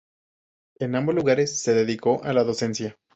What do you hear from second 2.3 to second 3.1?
la docencia.